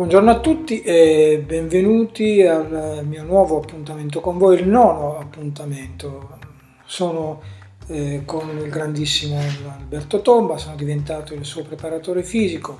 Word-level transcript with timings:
Buongiorno 0.00 0.30
a 0.30 0.40
tutti 0.40 0.80
e 0.80 1.44
benvenuti 1.44 2.40
al 2.40 3.04
mio 3.06 3.22
nuovo 3.22 3.58
appuntamento 3.58 4.22
con 4.22 4.38
voi, 4.38 4.58
il 4.58 4.66
nono 4.66 5.18
appuntamento. 5.18 6.38
Sono 6.86 7.42
eh, 7.88 8.22
con 8.24 8.48
il 8.64 8.70
grandissimo 8.70 9.38
Alberto 9.38 10.22
Tomba, 10.22 10.56
sono 10.56 10.74
diventato 10.74 11.34
il 11.34 11.44
suo 11.44 11.64
preparatore 11.64 12.22
fisico 12.22 12.78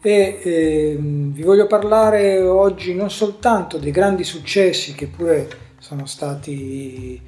e 0.00 0.38
eh, 0.40 0.96
vi 1.00 1.42
voglio 1.42 1.66
parlare 1.66 2.40
oggi 2.40 2.94
non 2.94 3.10
soltanto 3.10 3.78
dei 3.78 3.90
grandi 3.90 4.22
successi 4.22 4.94
che 4.94 5.08
pure 5.08 5.48
sono 5.80 6.06
stati 6.06 7.20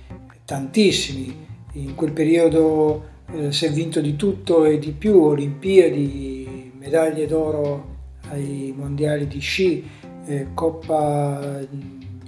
tantissimi, 0.45 1.45
in 1.73 1.97
quel 1.97 2.13
periodo 2.13 3.05
eh, 3.33 3.51
si 3.51 3.67
è 3.67 3.73
vinto 3.73 4.01
di 4.01 4.15
tutto 4.15 4.65
e 4.65 4.79
di 4.79 4.93
più, 4.93 5.21
Olimpiadi, 5.21 6.71
medaglie 6.79 7.27
d'oro 7.27 7.97
ai 8.31 8.75
mondiali 8.77 9.27
di 9.27 9.41
sci, 9.41 9.89
eh, 10.27 10.49
Coppa, 10.55 11.61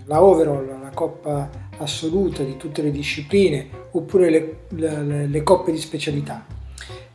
la 0.05 0.23
overall, 0.23 0.81
la 0.81 0.91
Coppa 0.95 1.49
assoluta 1.79 2.43
di 2.43 2.57
tutte 2.57 2.83
le 2.83 2.91
discipline, 2.91 3.69
oppure 3.93 4.31
le, 4.31 4.57
le, 4.69 5.27
le 5.27 5.43
coppe 5.43 5.73
di 5.73 5.79
specialità. 5.79 6.45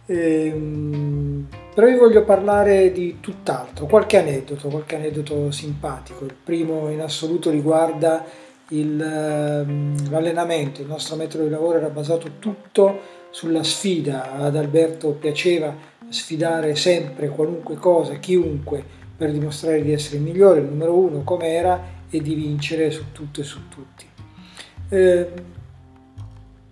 Ehm, 0.07 1.47
però 1.73 1.87
vi 1.87 1.97
voglio 1.97 2.23
parlare 2.23 2.91
di 2.91 3.17
tutt'altro, 3.19 3.85
qualche 3.85 4.17
aneddoto, 4.17 4.69
qualche 4.69 4.95
aneddoto 4.95 5.51
simpatico. 5.51 6.25
Il 6.25 6.35
primo 6.41 6.89
in 6.89 7.01
assoluto 7.01 7.49
riguarda 7.49 8.23
il, 8.69 9.01
ehm, 9.01 10.09
l'allenamento, 10.09 10.81
il 10.81 10.87
nostro 10.87 11.15
metodo 11.15 11.43
di 11.43 11.49
lavoro 11.49 11.77
era 11.77 11.89
basato 11.89 12.33
tutto 12.39 13.23
sulla 13.29 13.63
sfida, 13.63 14.33
ad 14.35 14.55
Alberto 14.55 15.09
piaceva 15.11 15.75
sfidare 16.09 16.75
sempre 16.75 17.29
qualunque 17.29 17.75
cosa, 17.75 18.15
chiunque, 18.15 18.83
per 19.17 19.31
dimostrare 19.31 19.81
di 19.81 19.93
essere 19.93 20.17
il 20.17 20.23
migliore, 20.23 20.59
il 20.59 20.67
numero 20.67 20.97
uno 20.97 21.23
come 21.23 21.47
era 21.47 21.81
e 22.09 22.21
di 22.21 22.33
vincere 22.33 22.91
su 22.91 23.11
tutto 23.11 23.41
e 23.41 23.43
su 23.43 23.67
tutti. 23.69 24.05
Eh, 24.89 25.27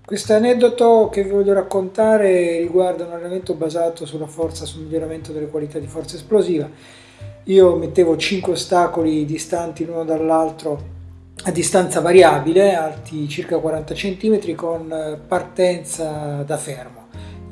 questo 0.06 0.34
aneddoto 0.34 1.09
che 1.09 1.23
vi 1.23 1.30
voglio 1.30 1.53
raccontare 1.53 2.59
riguarda 2.59 3.06
un 3.06 3.14
allenamento 3.14 3.53
basato 3.53 4.06
sulla 4.06 4.28
forza, 4.28 4.66
sul 4.66 4.84
miglioramento 4.84 5.31
delle 5.31 5.47
qualità 5.47 5.80
di 5.80 5.88
forza 5.88 6.16
esplosiva. 6.16 6.70
Io 7.45 7.75
mettevo 7.75 8.16
5 8.16 8.53
ostacoli 8.53 9.25
distanti 9.25 9.86
l'uno 9.86 10.03
dall'altro 10.03 10.92
a 11.45 11.52
distanza 11.52 12.00
variabile, 12.00 12.75
alti 12.75 13.28
circa 13.28 13.58
40 13.58 13.94
cm, 13.94 14.56
con 14.56 15.20
partenza 15.28 16.44
da 16.45 16.58
fermo 16.58 17.03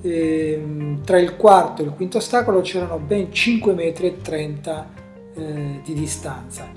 tra 0.02 1.20
il 1.20 1.36
quarto 1.36 1.82
e 1.82 1.86
il 1.86 1.92
quinto 1.92 2.18
ostacolo 2.18 2.62
c'erano 2.62 2.98
ben 2.98 3.32
5 3.32 3.74
metri 3.74 4.18
30 4.22 4.90
eh, 5.36 5.82
di 5.84 5.94
distanza. 5.94 6.70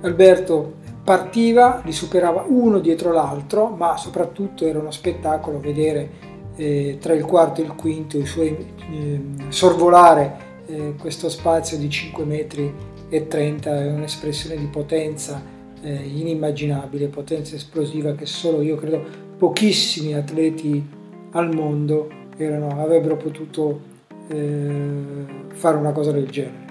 Alberto 0.00 0.80
partiva, 1.04 1.82
li 1.84 1.92
superava 1.92 2.44
uno 2.48 2.78
dietro 2.78 3.12
l'altro, 3.12 3.68
ma 3.68 3.96
soprattutto 3.96 4.66
era 4.66 4.78
uno 4.78 4.90
spettacolo 4.90 5.60
vedere 5.60 6.30
eh, 6.56 6.96
tra 7.00 7.12
il 7.12 7.24
quarto 7.24 7.60
e 7.60 7.64
il 7.64 7.74
quinto 7.74 8.18
i 8.18 8.26
suoi 8.26 8.56
ehm, 8.90 9.50
sorvolare 9.50 10.50
eh, 10.66 10.94
questo 10.98 11.28
spazio 11.28 11.76
di 11.76 11.90
5 11.90 12.24
metri 12.24 12.72
e 13.08 13.26
30 13.26 13.82
è 13.82 13.90
un'espressione 13.90 14.56
di 14.56 14.66
potenza 14.66 15.60
inimmaginabile, 15.84 17.08
potenza 17.08 17.56
esplosiva 17.56 18.12
che 18.12 18.24
solo 18.24 18.62
io 18.62 18.76
credo 18.76 19.02
pochissimi 19.36 20.14
atleti 20.14 20.88
al 21.32 21.52
mondo 21.52 22.21
erano, 22.36 22.80
avrebbero 22.82 23.16
potuto 23.16 23.80
eh, 24.28 25.24
fare 25.52 25.76
una 25.76 25.92
cosa 25.92 26.12
del 26.12 26.28
genere. 26.28 26.70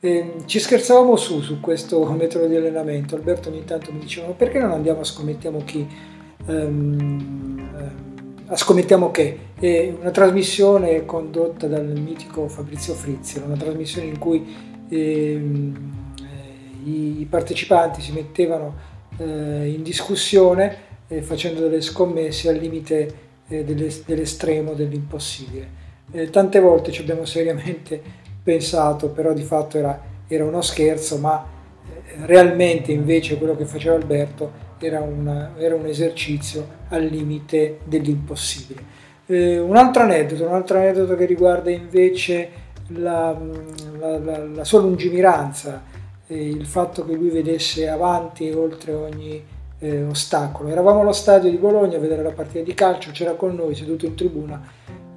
E 0.00 0.34
ci 0.44 0.60
scherzavamo 0.60 1.16
su 1.16 1.40
su 1.40 1.60
questo 1.60 2.04
metodo 2.12 2.46
di 2.46 2.56
allenamento. 2.56 3.14
Alberto 3.14 3.48
ogni 3.48 3.64
tanto 3.64 3.92
mi 3.92 3.98
diceva: 3.98 4.28
perché 4.28 4.58
non 4.58 4.70
andiamo 4.70 5.00
a 5.00 5.04
scommettiamo 5.04 5.62
chi? 5.64 5.86
Um, 6.46 7.48
a 8.50 8.56
scommettiamo 8.56 9.10
che 9.10 9.38
è 9.58 9.92
una 10.00 10.10
trasmissione 10.10 11.04
condotta 11.04 11.66
dal 11.66 11.84
mitico 11.84 12.48
Fabrizio 12.48 12.94
Frizzi, 12.94 13.42
una 13.44 13.56
trasmissione 13.56 14.06
in 14.08 14.18
cui 14.18 14.56
ehm, 14.88 15.92
eh, 16.22 16.88
i 16.88 17.26
partecipanti 17.28 18.00
si 18.00 18.12
mettevano 18.12 18.74
eh, 19.18 19.70
in 19.74 19.82
discussione 19.82 20.76
eh, 21.08 21.20
facendo 21.20 21.60
delle 21.60 21.82
scommesse 21.82 22.48
al 22.48 22.56
limite 22.56 23.27
eh, 23.48 23.64
dell'estremo, 23.64 24.74
dell'impossibile. 24.74 25.86
Eh, 26.12 26.30
tante 26.30 26.60
volte 26.60 26.92
ci 26.92 27.00
abbiamo 27.00 27.24
seriamente 27.24 28.00
pensato, 28.42 29.08
però 29.08 29.32
di 29.32 29.42
fatto 29.42 29.78
era, 29.78 30.00
era 30.26 30.44
uno 30.44 30.62
scherzo, 30.62 31.18
ma 31.18 31.44
eh, 31.44 32.26
realmente 32.26 32.92
invece 32.92 33.36
quello 33.36 33.56
che 33.56 33.64
faceva 33.64 33.96
Alberto 33.96 34.66
era, 34.78 35.00
una, 35.00 35.52
era 35.56 35.74
un 35.74 35.86
esercizio 35.86 36.66
al 36.88 37.04
limite 37.04 37.80
dell'impossibile. 37.84 38.96
Eh, 39.26 39.58
un 39.58 39.76
altro 39.76 40.02
aneddoto, 40.02 40.46
un 40.46 40.54
altro 40.54 40.78
aneddoto 40.78 41.16
che 41.16 41.26
riguarda 41.26 41.70
invece 41.70 42.66
la, 42.88 43.38
la, 43.98 44.18
la, 44.18 44.46
la 44.46 44.64
sua 44.64 44.80
lungimiranza, 44.80 45.96
il 46.28 46.66
fatto 46.66 47.06
che 47.06 47.14
lui 47.14 47.30
vedesse 47.30 47.88
avanti 47.88 48.50
oltre 48.50 48.92
ogni 48.92 49.42
eh, 49.78 50.04
ostacolo. 50.04 50.68
Eravamo 50.68 51.00
allo 51.00 51.12
stadio 51.12 51.50
di 51.50 51.56
Bologna 51.56 51.96
a 51.96 52.00
vedere 52.00 52.22
la 52.22 52.32
partita 52.32 52.64
di 52.64 52.74
calcio, 52.74 53.10
c'era 53.10 53.34
con 53.34 53.54
noi 53.54 53.74
seduto 53.74 54.06
in 54.06 54.14
tribuna 54.14 54.60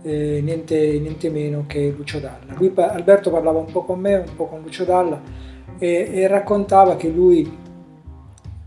eh, 0.03 0.41
niente, 0.43 0.99
niente, 0.99 1.29
meno 1.29 1.65
che 1.67 1.93
Lucio 1.95 2.19
Dalla. 2.19 2.53
Lui, 2.57 2.71
Alberto 2.75 3.29
parlava 3.29 3.59
un 3.59 3.71
po' 3.71 3.83
con 3.83 3.99
me, 3.99 4.15
un 4.15 4.35
po' 4.35 4.47
con 4.47 4.61
Lucio 4.61 4.83
Dalla 4.83 5.21
e, 5.77 6.09
e 6.11 6.27
raccontava 6.27 6.95
che 6.95 7.09
lui 7.09 7.57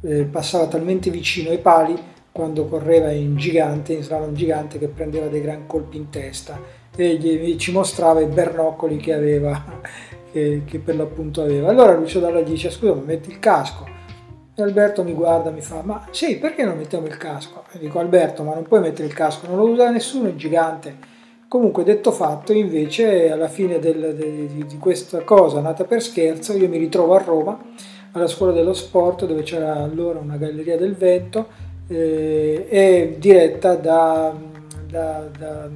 eh, 0.00 0.24
passava 0.24 0.66
talmente 0.66 1.10
vicino 1.10 1.50
ai 1.50 1.58
pali 1.58 1.96
quando 2.30 2.66
correva 2.66 3.10
in 3.10 3.36
gigante, 3.36 3.92
in 3.92 4.02
slalom 4.02 4.34
gigante, 4.34 4.78
che 4.78 4.88
prendeva 4.88 5.26
dei 5.26 5.40
gran 5.40 5.66
colpi 5.66 5.96
in 5.96 6.10
testa 6.10 6.82
e 6.96 7.16
gli, 7.16 7.56
ci 7.56 7.72
mostrava 7.72 8.20
i 8.20 8.26
bernoccoli 8.26 8.96
che 8.96 9.12
aveva, 9.12 9.80
che, 10.32 10.62
che 10.64 10.78
per 10.78 10.96
l'appunto 10.96 11.42
aveva. 11.42 11.68
Allora 11.68 11.94
Lucio 11.94 12.20
Dalla 12.20 12.42
dice, 12.42 12.70
scusa, 12.70 12.94
metti 12.94 13.30
il 13.30 13.38
casco. 13.38 13.93
E 14.56 14.62
Alberto 14.62 15.02
mi 15.02 15.14
guarda 15.14 15.50
e 15.50 15.52
mi 15.52 15.62
fa, 15.62 15.82
ma 15.82 16.06
sì, 16.12 16.38
perché 16.38 16.62
non 16.62 16.76
mettiamo 16.76 17.06
il 17.06 17.16
casco? 17.16 17.64
E 17.72 17.78
dico, 17.80 17.98
Alberto, 17.98 18.44
ma 18.44 18.54
non 18.54 18.62
puoi 18.62 18.78
mettere 18.78 19.08
il 19.08 19.12
casco, 19.12 19.48
non 19.48 19.56
lo 19.56 19.68
usa 19.68 19.90
nessuno, 19.90 20.28
è 20.28 20.36
gigante. 20.36 20.96
Comunque, 21.48 21.82
detto 21.82 22.12
fatto, 22.12 22.52
invece, 22.52 23.32
alla 23.32 23.48
fine 23.48 23.80
del, 23.80 24.14
de, 24.14 24.46
di, 24.46 24.64
di, 24.64 24.78
questa 24.78 25.22
cosa 25.22 25.60
nata 25.60 25.82
per 25.82 26.00
scherzo, 26.00 26.52
io 26.52 26.68
mi 26.68 26.78
ritrovo 26.78 27.16
a 27.16 27.18
Roma, 27.18 27.58
alla 28.12 28.28
scuola 28.28 28.52
dello 28.52 28.74
sport, 28.74 29.26
dove 29.26 29.42
c'era 29.42 29.74
allora 29.74 30.20
una 30.20 30.36
galleria 30.36 30.76
del 30.76 30.94
vento, 30.94 31.48
eh, 31.88 32.66
e 32.68 33.16
diretta 33.18 33.74
da, 33.74 34.32
da, 34.88 35.28
da, 35.36 35.68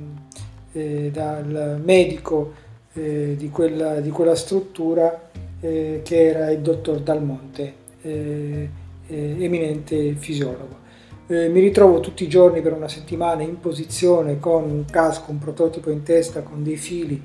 eh, 0.70 1.10
dal 1.12 1.80
medico 1.84 2.52
eh, 2.92 3.34
di, 3.36 3.50
quella, 3.50 3.98
di, 3.98 4.10
quella, 4.10 4.36
struttura 4.36 5.30
eh, 5.58 6.00
che 6.04 6.28
era 6.28 6.52
il 6.52 6.60
dottor 6.60 7.00
Dalmonte 7.00 7.86
eh, 8.08 8.68
eh, 9.08 9.36
eminente 9.44 10.14
fisiologo. 10.14 10.86
Eh, 11.26 11.48
mi 11.48 11.60
ritrovo 11.60 12.00
tutti 12.00 12.24
i 12.24 12.28
giorni 12.28 12.62
per 12.62 12.72
una 12.72 12.88
settimana 12.88 13.42
in 13.42 13.60
posizione 13.60 14.38
con 14.38 14.64
un 14.64 14.84
casco, 14.90 15.30
un 15.30 15.38
prototipo 15.38 15.90
in 15.90 16.02
testa 16.02 16.40
con 16.42 16.62
dei 16.62 16.76
fili 16.76 17.22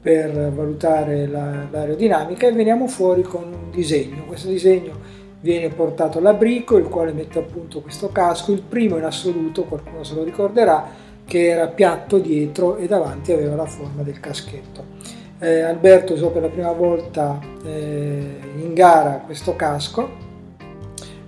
per 0.00 0.52
valutare 0.52 1.26
la, 1.26 1.66
l'aerodinamica 1.70 2.46
e 2.46 2.52
veniamo 2.52 2.86
fuori 2.86 3.22
con 3.22 3.44
un 3.44 3.70
disegno. 3.70 4.24
Questo 4.26 4.48
disegno 4.48 5.24
viene 5.40 5.68
portato 5.68 6.18
all'abrico, 6.18 6.76
il 6.76 6.88
quale 6.88 7.12
mette 7.12 7.38
a 7.38 7.42
punto 7.42 7.80
questo 7.80 8.10
casco, 8.10 8.52
il 8.52 8.62
primo 8.62 8.98
in 8.98 9.04
assoluto, 9.04 9.64
qualcuno 9.64 10.04
se 10.04 10.14
lo 10.14 10.22
ricorderà, 10.22 10.86
che 11.24 11.48
era 11.48 11.66
piatto 11.68 12.18
dietro 12.18 12.76
e 12.76 12.86
davanti 12.86 13.32
aveva 13.32 13.56
la 13.56 13.66
forma 13.66 14.02
del 14.02 14.20
caschetto. 14.20 14.84
Eh, 15.38 15.60
Alberto 15.60 16.12
usò 16.12 16.30
per 16.30 16.42
la 16.42 16.48
prima 16.48 16.72
volta 16.72 17.40
eh, 17.64 18.38
in 18.56 18.74
gara 18.74 19.22
questo 19.24 19.56
casco 19.56 20.24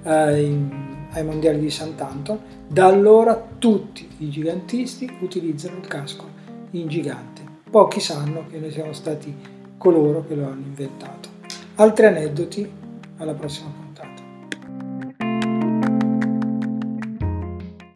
in, 0.09 1.07
ai 1.13 1.25
mondiali 1.25 1.59
di 1.59 1.71
Sant'Anton. 1.71 2.39
Da 2.67 2.87
allora 2.87 3.41
tutti 3.59 4.09
i 4.19 4.31
gigantisti 4.31 5.11
utilizzano 5.21 5.79
il 5.79 5.87
casco 5.87 6.27
in 6.73 6.89
gigante. 6.89 7.43
Pochi 7.71 8.01
sanno 8.01 8.47
che 8.49 8.59
noi 8.59 8.71
siamo 8.71 8.93
stati 8.93 9.35
coloro 9.77 10.25
che 10.27 10.35
lo 10.35 10.47
hanno 10.47 10.65
inventato. 10.67 11.29
Altri 11.77 12.07
aneddoti 12.07 12.71
alla 13.19 13.35
prossima 13.35 13.69
puntata. 13.69 13.88